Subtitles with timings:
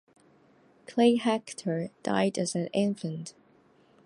[0.87, 3.35] Clay Hector died as an infant.